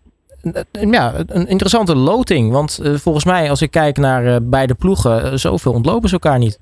ja, 0.71 1.13
een 1.27 1.47
interessante 1.47 1.95
loting. 1.95 2.51
Want 2.51 2.79
volgens 2.83 3.25
mij, 3.25 3.49
als 3.49 3.61
ik 3.61 3.71
kijk 3.71 3.97
naar 3.97 4.43
beide 4.43 4.73
ploegen, 4.73 5.39
zoveel 5.39 5.73
ontlopen 5.73 6.09
ze 6.09 6.13
elkaar 6.13 6.39
niet. 6.39 6.59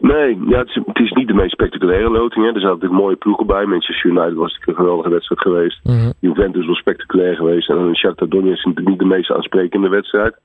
Nee, 0.00 0.38
ja, 0.48 0.58
het, 0.58 0.68
is, 0.68 0.82
het 0.86 0.98
is 0.98 1.12
niet 1.12 1.28
de 1.28 1.34
meest 1.34 1.52
spectaculaire 1.52 2.10
loting. 2.10 2.44
Hè. 2.44 2.52
Er 2.52 2.60
zaten 2.60 2.74
natuurlijk 2.74 3.02
mooie 3.02 3.16
ploegen 3.16 3.46
bij. 3.46 3.66
Manchester 3.66 4.10
United 4.10 4.34
was 4.34 4.52
natuurlijk 4.52 4.78
een 4.78 4.84
geweldige 4.84 5.10
wedstrijd 5.10 5.40
geweest. 5.40 5.80
Mm 5.84 6.12
Juventus 6.20 6.66
was 6.66 6.78
spectaculair 6.78 7.36
geweest. 7.36 7.68
En 7.70 7.76
dan 7.76 7.96
Shakhtar 7.96 8.28
Donetsk 8.28 8.58
is 8.58 8.64
natuurlijk 8.64 8.88
niet 8.88 8.98
de 8.98 9.14
meest 9.14 9.30
aansprekende 9.30 9.88
wedstrijd. 9.88 10.36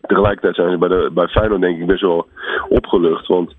Tegelijkertijd 0.00 0.54
zijn 0.54 0.70
ze 0.70 0.78
bij, 0.78 0.88
de, 0.88 1.10
bij 1.14 1.28
Feyenoord 1.28 1.60
denk 1.60 1.80
ik 1.80 1.86
best 1.86 2.00
wel 2.00 2.26
opgelucht. 2.68 3.26
Want 3.26 3.54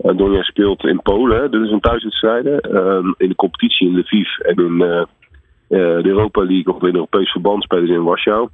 uh, 0.00 0.16
Donetsk 0.16 0.50
speelt 0.50 0.84
in 0.84 1.02
Polen. 1.02 1.40
Hè. 1.40 1.48
Dit 1.48 1.62
is 1.62 1.70
een 1.70 1.80
thuiswedstrijden. 1.80 2.68
Uh, 2.70 3.12
in 3.16 3.28
de 3.28 3.34
competitie 3.34 3.88
in 3.88 3.98
Lviv 3.98 4.38
en 4.38 4.56
in 4.56 4.72
uh, 4.72 5.04
de 5.68 6.08
Europa 6.08 6.44
League 6.44 6.74
of 6.74 6.82
in 6.82 6.94
Europees 6.94 7.30
verband 7.30 7.62
spelen 7.62 7.86
ze 7.86 7.92
in 7.92 8.04
Warschau. 8.04 8.48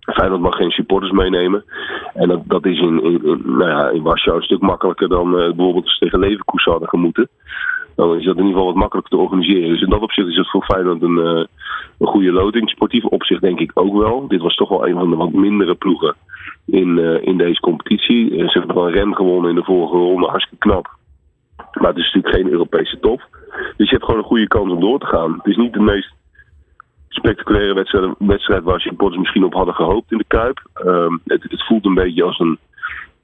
Feyenoord 0.00 0.40
mag 0.40 0.56
geen 0.56 0.70
supporters 0.70 1.12
meenemen. 1.12 1.64
En 2.14 2.28
dat, 2.28 2.40
dat 2.44 2.66
is 2.66 2.78
in, 2.78 3.02
in, 3.02 3.24
in, 3.24 3.42
nou 3.44 3.70
ja, 3.70 3.88
in 3.88 4.02
Warschau 4.02 4.36
een 4.36 4.42
stuk 4.42 4.60
makkelijker 4.60 5.08
dan 5.08 5.26
uh, 5.26 5.46
bijvoorbeeld 5.46 5.84
als 5.84 5.98
tegen 5.98 6.18
Leverkusen 6.18 6.70
hadden 6.70 6.88
gemoeten. 6.88 7.28
Dan 7.94 8.18
is 8.18 8.24
dat 8.24 8.36
in 8.36 8.42
ieder 8.42 8.52
geval 8.52 8.66
wat 8.66 8.74
makkelijker 8.74 9.10
te 9.10 9.22
organiseren. 9.22 9.68
Dus 9.68 9.82
in 9.82 9.90
dat 9.90 10.00
opzicht 10.00 10.28
is 10.28 10.36
het 10.36 10.50
voor 10.50 10.64
Feyenoord 10.64 11.02
een, 11.02 11.16
uh, 11.16 11.44
een 11.98 12.06
goede 12.06 12.32
loting. 12.32 12.70
Sportief 12.70 13.04
opzicht 13.04 13.40
denk 13.40 13.60
ik 13.60 13.70
ook 13.74 13.96
wel. 13.96 14.28
Dit 14.28 14.40
was 14.40 14.54
toch 14.54 14.68
wel 14.68 14.86
een 14.86 14.94
van 14.94 15.10
de 15.10 15.16
wat 15.16 15.32
mindere 15.32 15.74
ploegen 15.74 16.14
in, 16.66 16.98
uh, 16.98 17.22
in 17.22 17.36
deze 17.36 17.60
competitie. 17.60 18.28
Ze 18.28 18.58
hebben 18.58 18.76
een 18.76 18.90
rem 18.90 19.14
gewonnen 19.14 19.50
in 19.50 19.56
de 19.56 19.64
vorige 19.64 19.96
ronde, 19.96 20.26
hartstikke 20.26 20.68
knap. 20.68 20.88
Maar 21.72 21.88
het 21.88 21.98
is 21.98 22.12
natuurlijk 22.12 22.34
geen 22.34 22.52
Europese 22.52 22.98
top. 23.00 23.28
Dus 23.76 23.88
je 23.88 23.94
hebt 23.94 24.04
gewoon 24.04 24.20
een 24.20 24.26
goede 24.26 24.48
kans 24.48 24.72
om 24.72 24.80
door 24.80 24.98
te 24.98 25.06
gaan. 25.06 25.32
Het 25.32 25.46
is 25.46 25.56
niet 25.56 25.72
de 25.72 25.80
meest 25.80 26.14
spectaculaire 27.10 27.74
wedstrijd, 27.74 28.14
wedstrijd 28.18 28.62
waar 28.62 28.80
supporters 28.80 29.20
misschien 29.20 29.44
op 29.44 29.54
hadden 29.54 29.74
gehoopt 29.74 30.12
in 30.12 30.18
de 30.18 30.24
Kuip. 30.26 30.60
Um, 30.84 31.20
het, 31.24 31.42
het, 31.42 31.66
voelt 31.66 31.84
een 31.84 31.94
beetje 31.94 32.22
als 32.22 32.38
een, 32.38 32.58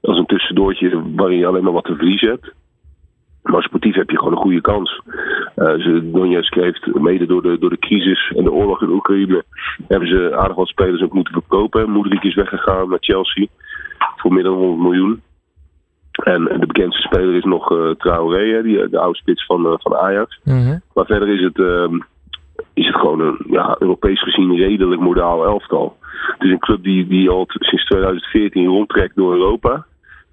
als 0.01 0.17
een 0.17 0.25
tussendoortje 0.25 1.01
waarin 1.15 1.37
je 1.37 1.45
alleen 1.45 1.63
maar 1.63 1.73
wat 1.73 1.85
te 1.85 1.95
verliezen 1.95 2.29
hebt. 2.29 2.53
Maar 3.43 3.63
sportief 3.63 3.95
heb 3.95 4.09
je 4.09 4.17
gewoon 4.17 4.33
een 4.33 4.41
goede 4.41 4.61
kans. 4.61 5.01
Uh, 5.55 6.01
Donetsk 6.03 6.53
heeft 6.53 6.93
mede 6.93 7.25
door 7.25 7.41
de, 7.41 7.59
door 7.59 7.69
de 7.69 7.79
crisis 7.79 8.33
en 8.35 8.43
de 8.43 8.51
oorlog 8.51 8.81
in 8.81 8.89
Oekraïne... 8.89 9.43
hebben 9.87 10.07
ze 10.07 10.35
aardig 10.35 10.55
wat 10.55 10.67
spelers 10.67 11.01
ook 11.01 11.13
moeten 11.13 11.33
verkopen. 11.33 11.89
Moedrik 11.89 12.23
is 12.23 12.35
weggegaan 12.35 12.89
naar 12.89 12.97
Chelsea 13.01 13.47
voor 14.15 14.33
meer 14.33 14.43
dan 14.43 14.53
100 14.53 14.81
miljoen. 14.81 15.21
En 16.11 16.43
de 16.43 16.65
bekendste 16.65 17.01
speler 17.01 17.35
is 17.35 17.43
nog 17.43 17.71
uh, 17.71 17.91
Traoré, 17.91 18.61
die, 18.61 18.89
de 18.89 18.99
oude 18.99 19.17
spits 19.17 19.45
van, 19.45 19.65
uh, 19.65 19.73
van 19.77 19.95
Ajax. 19.95 20.39
Mm 20.43 20.65
-hmm. 20.65 20.81
Maar 20.93 21.05
verder 21.05 21.29
is 21.29 21.41
het... 21.41 21.57
Uh, 21.57 21.99
is 22.77 22.85
het 22.85 22.95
gewoon 22.95 23.19
een 23.19 23.37
ja, 23.49 23.75
Europees 23.79 24.23
gezien 24.23 24.55
redelijk 24.55 25.01
modaal 25.01 25.45
elftal. 25.45 25.97
het 26.37 26.43
is 26.43 26.51
een 26.51 26.59
club 26.59 26.83
die, 26.83 27.07
die 27.07 27.29
al 27.29 27.45
sinds 27.47 27.85
2014 27.85 28.65
rondtrekt 28.65 29.15
door 29.15 29.33
Europa. 29.33 29.85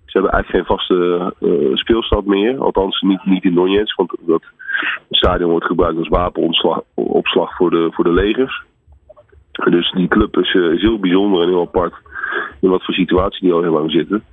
Ze 0.06 0.18
hebben 0.20 0.32
eigenlijk 0.32 0.66
geen 0.66 0.76
vaste 0.76 1.32
uh, 1.40 1.76
speelstad 1.76 2.24
meer. 2.24 2.58
Althans, 2.58 3.00
niet, 3.00 3.24
niet 3.24 3.44
in 3.44 3.54
Donetsk. 3.54 3.96
Want 3.96 4.14
dat 4.20 4.42
stadion 5.10 5.50
wordt 5.50 5.66
gebruikt 5.66 5.98
als 5.98 6.08
wapenopslag 6.08 7.56
voor 7.56 7.70
de, 7.70 7.88
voor 7.92 8.04
de 8.04 8.12
legers. 8.12 8.62
Dus 9.52 9.92
die 9.92 10.08
club 10.08 10.36
is, 10.38 10.54
is 10.54 10.80
heel 10.80 10.98
bijzonder 10.98 11.42
en 11.42 11.48
heel 11.48 11.60
apart. 11.60 11.94
In 12.60 12.70
wat 12.70 12.84
voor 12.84 12.94
situatie 12.94 13.40
die 13.40 13.52
al 13.52 13.62
heel 13.62 13.72
lang 13.72 13.90
zitten. 13.90 14.24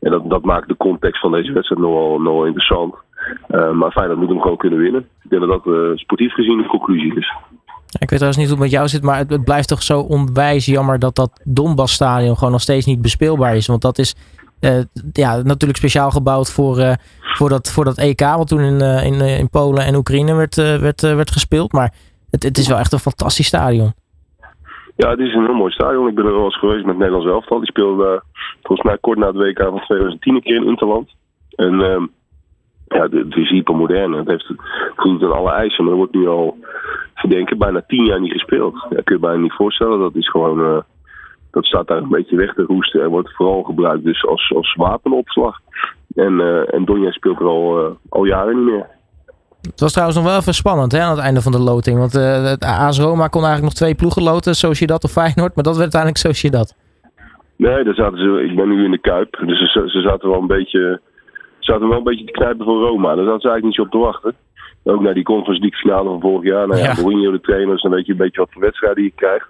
En 0.00 0.10
dat, 0.10 0.30
dat 0.30 0.44
maakt 0.44 0.68
de 0.68 0.76
context 0.76 1.20
van 1.20 1.32
deze 1.32 1.52
wedstrijd 1.52 1.82
nogal, 1.82 2.20
nogal 2.20 2.46
interessant. 2.46 2.94
Uh, 3.48 3.70
maar 3.70 3.90
Feyenoord 3.90 4.18
moet 4.18 4.28
hem 4.28 4.40
gewoon 4.40 4.56
kunnen 4.56 4.78
winnen. 4.78 5.08
Ik 5.22 5.30
denk 5.30 5.42
dat 5.46 5.64
dat 5.64 5.98
sportief 5.98 6.32
gezien 6.32 6.58
de 6.58 6.66
conclusie 6.66 7.14
is. 7.14 7.32
Ik 8.00 8.10
weet 8.10 8.18
trouwens 8.18 8.36
niet 8.36 8.48
hoe 8.48 8.56
het 8.56 8.64
met 8.64 8.70
jou 8.70 8.88
zit, 8.88 9.02
maar 9.02 9.18
het, 9.18 9.44
blijft 9.44 9.68
toch 9.68 9.82
zo 9.82 10.00
onwijs 10.00 10.66
jammer 10.66 10.98
dat 10.98 11.14
dat 11.14 11.40
Donbass-stadion 11.44 12.36
gewoon 12.36 12.52
nog 12.52 12.60
steeds 12.60 12.86
niet 12.86 13.02
bespeelbaar 13.02 13.56
is. 13.56 13.66
Want 13.66 13.82
dat 13.82 13.98
is 13.98 14.14
uh, 14.60 14.80
ja, 15.12 15.42
natuurlijk 15.42 15.78
speciaal 15.78 16.10
gebouwd 16.10 16.52
voor, 16.52 16.96
voor, 17.20 17.48
dat, 17.48 17.70
voor 17.70 17.84
dat 17.84 17.98
EK, 17.98 18.20
wat 18.20 18.48
toen 18.48 18.60
in, 18.60 18.80
in, 18.80 19.20
in 19.20 19.50
Polen 19.50 19.84
en 19.84 19.94
Oekraïne 19.94 20.34
werd, 20.34 20.56
werd, 20.56 21.00
werd 21.00 21.30
gespeeld. 21.30 21.72
Maar 21.72 21.94
het, 22.30 22.42
het 22.42 22.58
is 22.58 22.68
wel 22.68 22.78
echt 22.78 22.92
een 22.92 22.98
fantastisch 22.98 23.46
stadion. 23.46 23.92
Ja, 24.96 25.10
het 25.10 25.18
is 25.18 25.34
een 25.34 25.44
heel 25.44 25.54
mooi 25.54 25.72
stadion. 25.72 26.08
Ik 26.08 26.14
ben 26.14 26.26
er 26.26 26.34
wel 26.34 26.44
eens 26.44 26.58
geweest 26.58 26.84
met 26.84 26.96
Nederlands 26.96 27.26
elftal. 27.26 27.58
Die 27.58 27.70
speelde 27.70 28.22
volgens 28.62 28.88
mij 28.88 28.98
kort 28.98 29.18
na 29.18 29.26
het 29.26 29.36
WK 29.36 29.58
van 29.58 29.84
2010 29.84 30.34
een 30.34 30.42
keer 30.42 30.56
in 30.56 30.68
Interland. 30.68 31.10
En 31.50 32.10
ja, 32.94 33.02
het 33.02 33.36
is 33.36 33.48
hyper 33.48 33.76
modern. 33.76 34.12
Het 34.12 34.28
heeft 34.28 34.52
voldoet 34.96 35.22
aan 35.22 35.38
alle 35.38 35.52
eisen. 35.52 35.84
Maar 35.84 35.92
er 35.92 35.98
wordt 35.98 36.14
nu 36.14 36.28
al, 36.28 36.56
verdenken, 37.14 37.58
bijna 37.58 37.82
tien 37.86 38.04
jaar 38.04 38.20
niet 38.20 38.32
gespeeld. 38.32 38.74
Ja, 38.90 39.00
kun 39.04 39.14
je 39.14 39.20
bijna 39.20 39.42
niet 39.42 39.52
voorstellen. 39.52 39.98
Dat 39.98 40.14
is 40.14 40.30
gewoon, 40.30 40.60
uh, 40.60 40.78
dat 41.50 41.64
staat 41.64 41.86
daar 41.86 42.02
een 42.02 42.08
beetje 42.08 42.36
weg 42.36 42.54
te 42.54 42.62
roesten. 42.62 43.02
En 43.02 43.08
wordt 43.08 43.34
vooral 43.36 43.62
gebruikt 43.62 44.04
dus 44.04 44.26
als, 44.26 44.52
als 44.56 44.74
wapenopslag. 44.74 45.58
En, 46.14 46.32
uh, 46.32 46.74
en 46.74 46.84
Donja 46.84 47.10
speelt 47.10 47.40
er 47.40 47.46
al, 47.46 47.96
al 48.08 48.24
jaren 48.24 48.56
niet 48.56 48.72
meer. 48.72 48.86
Het 49.60 49.80
was 49.80 49.92
trouwens 49.92 50.18
nog 50.18 50.28
wel 50.28 50.38
even 50.38 50.54
spannend 50.54 50.92
hè, 50.92 51.00
aan 51.00 51.10
het 51.10 51.24
einde 51.24 51.40
van 51.40 51.52
de 51.52 51.58
loting. 51.58 51.98
Want 51.98 52.12
het 52.12 52.64
AS 52.64 52.98
Roma 52.98 53.26
kon 53.26 53.44
eigenlijk 53.44 53.62
nog 53.62 53.72
twee 53.72 53.94
ploegen 53.94 54.22
loten. 54.22 54.54
Sociedad 54.54 55.04
of 55.04 55.10
Feyenoord. 55.10 55.54
Maar 55.54 55.64
dat 55.64 55.76
werd 55.76 55.94
uiteindelijk 55.94 56.20
Sociedad. 56.20 56.74
Nee, 57.56 57.84
daar 57.84 57.94
zaten 57.94 58.18
ze, 58.18 58.44
ik 58.50 58.56
ben 58.56 58.68
nu 58.68 58.84
in 58.84 58.90
de 58.90 58.98
Kuip. 58.98 59.42
Dus 59.46 59.72
ze, 59.72 59.82
ze 59.86 60.00
zaten 60.00 60.28
wel 60.28 60.40
een 60.40 60.46
beetje 60.46 61.00
zaten 61.70 61.88
wel 61.88 61.98
een 61.98 62.10
beetje 62.10 62.24
te 62.24 62.32
knijpen 62.32 62.64
voor 62.64 62.86
Roma. 62.86 63.14
Daar 63.14 63.24
zaten 63.24 63.40
ze 63.40 63.48
eigenlijk 63.48 63.64
niet 63.64 63.74
zo 63.74 63.82
op 63.82 63.90
te 63.90 64.10
wachten. 64.10 64.34
Ook 64.84 65.00
naar 65.00 65.14
die 65.14 65.30
Conference 65.32 65.60
League 65.60 65.78
finale 65.78 66.08
van 66.08 66.20
vorig 66.20 66.50
jaar. 66.52 66.66
Nou 66.66 66.80
ja, 66.80 66.86
ja. 66.86 67.02
Mourinho 67.02 67.30
de 67.30 67.40
trainer, 67.40 67.72
dus 67.72 67.82
dan 67.82 67.90
weet 67.90 68.06
je 68.06 68.12
een 68.12 68.18
beetje 68.18 68.40
wat 68.40 68.52
voor 68.52 68.62
wedstrijden 68.62 69.04
je 69.04 69.12
krijgt. 69.14 69.48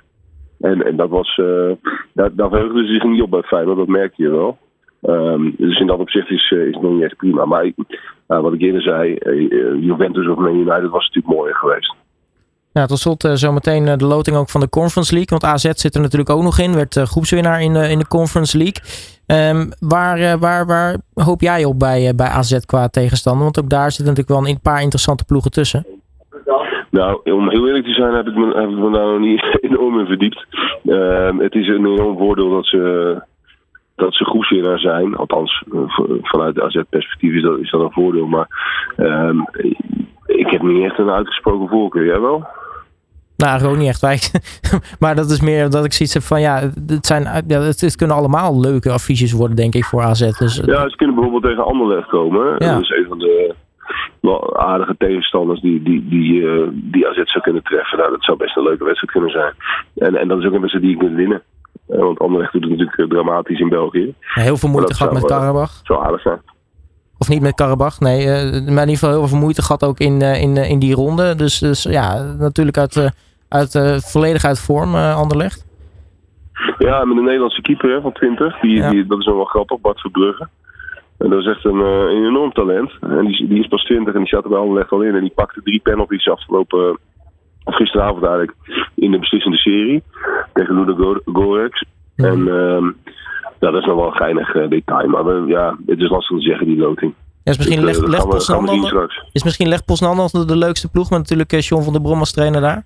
En, 0.60 0.86
en 0.86 0.96
dat 0.96 1.08
was, 1.08 1.36
uh, 1.36 1.70
daar, 2.12 2.34
daar 2.34 2.48
verheugden 2.48 2.86
ze 2.86 2.92
zich 2.92 3.04
niet 3.04 3.22
op 3.22 3.30
bij 3.30 3.42
Feyenoord, 3.42 3.78
dat 3.78 3.86
merkte 3.86 4.22
je 4.22 4.30
wel. 4.30 4.58
Um, 5.02 5.54
dus 5.56 5.80
in 5.80 5.86
dat 5.86 5.98
opzicht 5.98 6.30
is, 6.30 6.50
uh, 6.50 6.66
is 6.66 6.74
het 6.74 6.82
nog 6.82 6.92
niet 6.92 7.02
echt 7.02 7.16
prima. 7.16 7.44
Maar 7.44 7.64
uh, 7.64 7.72
wat 8.40 8.52
ik 8.52 8.60
eerder 8.60 8.82
zei, 8.82 9.18
Juventus 9.80 10.28
of 10.28 10.38
Man 10.38 10.54
United 10.54 10.90
was 10.90 11.06
natuurlijk 11.06 11.34
mooier 11.34 11.56
geweest. 11.56 11.94
Ja, 12.72 12.86
tot 12.86 12.98
slot 12.98 13.24
uh, 13.24 13.32
zometeen 13.32 13.86
uh, 13.86 13.96
de 13.96 14.06
loting 14.06 14.36
ook 14.36 14.50
van 14.50 14.60
de 14.60 14.68
Conference 14.68 15.14
League. 15.14 15.38
Want 15.38 15.52
AZ 15.52 15.70
zit 15.80 15.94
er 15.94 16.00
natuurlijk 16.00 16.30
ook 16.30 16.42
nog 16.42 16.58
in. 16.58 16.74
Werd 16.74 16.96
uh, 16.96 17.04
groepswinnaar 17.04 17.60
in 17.60 17.74
in 17.76 17.98
de 17.98 18.08
Conference 18.08 18.58
League. 18.58 18.82
Um, 19.26 19.68
waar, 19.78 20.38
waar, 20.38 20.66
waar 20.66 20.96
hoop 21.14 21.40
jij 21.40 21.64
op 21.64 21.78
bij, 21.78 22.14
bij 22.14 22.26
AZ 22.26 22.58
qua 22.66 22.88
tegenstander? 22.88 23.42
Want 23.42 23.60
ook 23.60 23.68
daar 23.68 23.90
zitten 23.90 24.14
natuurlijk 24.14 24.40
wel 24.40 24.48
een 24.48 24.60
paar 24.62 24.82
interessante 24.82 25.24
ploegen 25.24 25.50
tussen. 25.50 25.86
Nou, 26.90 27.20
om 27.24 27.50
heel 27.50 27.66
eerlijk 27.66 27.84
te 27.84 27.92
zijn 27.92 28.14
heb 28.14 28.26
ik 28.26 28.34
me, 28.34 28.46
heb 28.46 28.68
ik 28.68 28.92
daar 28.92 29.06
nog 29.06 29.18
niet 29.18 29.58
enorm 29.70 29.98
in 30.00 30.06
verdiept. 30.06 30.46
Ehm, 30.84 31.38
het 31.38 31.54
is 31.54 31.68
een 31.68 31.86
enorm 31.86 32.18
voordeel 32.18 32.50
dat 32.50 32.66
ze, 32.66 33.22
dat 33.96 34.14
ze 34.14 34.24
groepswinnaar 34.24 34.78
zijn. 34.78 35.16
Althans, 35.16 35.64
vanuit 36.22 36.60
AZ-perspectief 36.60 37.34
is 37.34 37.42
dat, 37.42 37.58
is 37.58 37.70
dat 37.70 37.80
een 37.80 37.92
voordeel. 37.92 38.26
Maar 38.26 38.48
um, 38.96 39.44
ik 40.26 40.50
heb 40.50 40.62
niet 40.62 40.84
echt 40.84 40.98
een 40.98 41.10
uitgesproken 41.10 41.68
voorkeur. 41.68 42.06
Jij 42.06 42.20
wel? 42.20 42.46
Nou, 43.40 43.64
ook 43.64 43.76
niet 43.76 44.02
echt. 44.02 44.30
maar 45.00 45.14
dat 45.14 45.30
is 45.30 45.40
meer 45.40 45.70
dat 45.70 45.84
ik 45.84 45.92
zoiets 45.92 46.14
heb 46.14 46.22
van 46.22 46.40
ja, 46.40 46.70
het, 46.86 47.06
zijn, 47.06 47.22
ja, 47.46 47.60
het, 47.60 47.80
het 47.80 47.96
kunnen 47.96 48.16
allemaal 48.16 48.60
leuke 48.60 48.90
affiches 48.90 49.32
worden, 49.32 49.56
denk 49.56 49.74
ik, 49.74 49.84
voor 49.84 50.02
AZ. 50.02 50.38
Dus, 50.38 50.62
ja, 50.64 50.88
ze 50.88 50.96
kunnen 50.96 51.14
bijvoorbeeld 51.14 51.44
tegen 51.44 51.64
Anderlecht 51.64 52.08
komen. 52.08 52.54
Ja. 52.58 52.74
Dat 52.74 52.82
is 52.82 52.90
een 52.90 53.06
van 53.08 53.18
de 53.18 53.54
wel 54.20 54.56
aardige 54.56 54.94
tegenstanders 54.98 55.60
die, 55.60 55.82
die, 55.82 56.08
die, 56.08 56.32
uh, 56.32 56.68
die 56.72 57.08
AZ 57.08 57.16
zou 57.24 57.44
kunnen 57.44 57.62
treffen. 57.62 57.98
Nou, 57.98 58.10
dat 58.10 58.24
zou 58.24 58.38
best 58.38 58.56
een 58.56 58.62
leuke 58.62 58.84
wedstrijd 58.84 59.12
kunnen 59.12 59.30
zijn. 59.30 59.54
En, 59.94 60.20
en 60.20 60.28
dat 60.28 60.38
is 60.38 60.44
ook 60.44 60.52
een 60.52 60.60
wedstrijd 60.60 60.84
die 60.86 60.96
je 60.96 61.00
kunt 61.04 61.16
winnen. 61.16 61.42
Uh, 61.88 61.98
want 61.98 62.18
Anderlecht 62.18 62.52
doet 62.52 62.62
het 62.62 62.78
natuurlijk 62.78 63.10
dramatisch 63.10 63.60
in 63.60 63.68
België. 63.68 64.14
Ja, 64.34 64.42
heel 64.42 64.56
veel 64.56 64.68
moeite 64.68 64.94
gehad 64.94 65.12
met 65.12 65.24
Karabach. 65.24 65.80
Zou 65.82 66.04
aardig 66.04 66.20
zijn. 66.20 66.40
Of 67.18 67.28
niet 67.28 67.42
met 67.42 67.54
Karabach, 67.54 68.00
nee. 68.00 68.26
maar 68.26 68.62
in 68.62 68.64
ieder 68.64 68.86
geval 68.86 69.10
heel 69.10 69.28
veel 69.28 69.38
moeite 69.38 69.62
gehad 69.62 69.84
ook 69.84 69.98
in, 69.98 70.22
in, 70.22 70.56
in 70.56 70.78
die 70.78 70.94
ronde. 70.94 71.34
Dus, 71.34 71.58
dus 71.58 71.82
ja, 71.82 72.34
natuurlijk 72.38 72.78
uit 72.78 73.12
uit, 73.50 73.74
uh, 73.74 73.96
volledig 73.96 74.44
uit 74.44 74.60
vorm, 74.60 74.94
uh, 74.94 75.16
Anderlecht? 75.16 75.66
Ja, 76.78 77.04
met 77.04 77.16
een 77.16 77.24
Nederlandse 77.24 77.62
keeper 77.62 77.90
hè, 77.90 78.00
van 78.00 78.12
20. 78.12 78.60
Die, 78.60 78.76
ja. 78.76 78.90
die, 78.90 79.06
dat 79.06 79.18
is 79.18 79.26
wel 79.26 79.44
grappig, 79.44 79.80
Bart 79.80 80.00
Verbrugge. 80.00 80.48
En 81.18 81.30
dat 81.30 81.38
is 81.38 81.46
echt 81.46 81.64
een, 81.64 81.80
uh, 81.80 82.00
een 82.10 82.26
enorm 82.26 82.52
talent. 82.52 82.92
En 83.00 83.26
die, 83.26 83.48
die, 83.48 83.60
is 83.60 83.68
pas 83.68 83.84
20 83.84 84.14
en 84.14 84.20
die 84.20 84.28
zat 84.28 84.44
er 84.44 84.50
bij 84.50 84.58
Anderlecht 84.58 84.90
al 84.90 85.02
in. 85.02 85.14
En 85.14 85.20
die 85.20 85.32
pakte 85.34 85.62
drie 85.62 85.80
penalties 85.80 86.28
afgelopen, 86.28 86.98
of 87.64 87.74
gisteravond 87.74 88.22
eigenlijk, 88.24 88.54
in 88.94 89.10
de 89.10 89.18
beslissende 89.18 89.56
serie. 89.56 90.02
Tegen 90.52 90.84
Ludo 90.84 91.20
Gorex. 91.24 91.84
Ja. 92.14 92.26
En 92.26 92.38
uh, 92.38 92.88
ja, 93.60 93.70
dat 93.70 93.80
is 93.80 93.86
nog 93.86 93.96
wel 93.96 94.06
een 94.06 94.16
geinig 94.16 94.68
detail. 94.68 95.08
Maar 95.08 95.24
we, 95.24 95.46
ja, 95.46 95.76
het 95.86 96.00
is 96.00 96.10
lastig 96.10 96.36
te 96.36 96.42
zeggen, 96.42 96.66
die 96.66 96.76
loting. 96.76 97.14
Ja, 97.44 97.50
is 97.50 97.56
misschien 97.56 97.80
dus, 97.80 97.98
leg, 97.98 98.26
leg 98.26 99.06
is 99.32 99.44
misschien 99.44 99.68
Leg 99.68 99.84
Poznan 99.84 100.28
de, 100.46 100.56
leukste 100.56 100.90
ploeg, 100.90 101.10
met 101.10 101.18
natuurlijk 101.18 101.50
John 101.50 101.82
van 101.82 101.92
der 101.92 102.02
Brom 102.02 102.18
als 102.18 102.32
trainer 102.32 102.60
daar? 102.60 102.84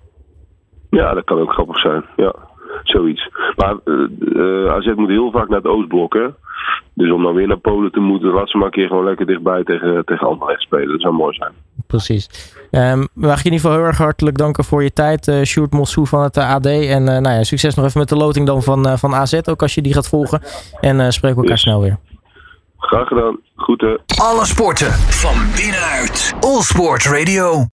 Ja, 0.89 1.13
dat 1.13 1.23
kan 1.23 1.39
ook 1.39 1.51
grappig 1.51 1.79
zijn. 1.79 2.05
Ja, 2.15 2.35
zoiets. 2.83 3.29
Maar 3.55 3.75
uh, 3.85 4.71
AZ 4.71 4.91
moet 4.95 5.09
heel 5.09 5.31
vaak 5.31 5.49
naar 5.49 5.57
het 5.57 5.67
Oostblok, 5.67 6.13
hè. 6.13 6.27
Dus 6.93 7.11
om 7.11 7.23
dan 7.23 7.33
weer 7.33 7.47
naar 7.47 7.57
Polen 7.57 7.91
te 7.91 7.99
moeten, 7.99 8.29
laat 8.29 8.49
ze 8.49 8.57
maar 8.57 8.65
een 8.65 8.71
keer 8.71 8.87
gewoon 8.87 9.03
lekker 9.03 9.25
dichtbij 9.25 9.63
tegen, 9.63 10.05
tegen 10.05 10.27
Anderlecht 10.27 10.61
spelen. 10.61 10.87
Dat 10.87 11.01
zou 11.01 11.13
mooi 11.13 11.33
zijn. 11.33 11.51
Precies. 11.87 12.53
Um, 12.71 13.07
mag 13.13 13.41
je 13.41 13.45
in 13.45 13.51
ieder 13.51 13.59
geval 13.59 13.71
heel 13.71 13.85
erg 13.85 13.97
hartelijk 13.97 14.37
danken 14.37 14.63
voor 14.63 14.83
je 14.83 14.93
tijd, 14.93 15.27
uh, 15.27 15.41
Sjoerd 15.41 15.71
Mossou 15.71 16.07
van 16.07 16.21
het 16.21 16.37
AD. 16.37 16.65
En 16.65 17.01
uh, 17.01 17.17
nou 17.17 17.29
ja, 17.35 17.43
succes 17.43 17.75
nog 17.75 17.85
even 17.85 17.99
met 17.99 18.09
de 18.09 18.15
loting 18.15 18.47
dan 18.47 18.63
van, 18.63 18.87
uh, 18.87 18.93
van 18.93 19.13
AZ, 19.13 19.39
ook 19.49 19.61
als 19.61 19.75
je 19.75 19.81
die 19.81 19.93
gaat 19.93 20.09
volgen. 20.09 20.41
En 20.79 20.99
uh, 20.99 21.09
spreken 21.09 21.37
we 21.37 21.43
elkaar 21.43 21.49
yes. 21.49 21.61
snel 21.61 21.81
weer. 21.81 21.97
Graag 22.77 23.07
gedaan. 23.07 23.39
Groeten. 23.55 24.01
Alle 24.21 24.45
sporten 24.45 24.91
van 24.91 25.35
binnenuit. 25.55 26.35
All 26.39 26.61
Sport 26.61 27.05
Radio. 27.05 27.63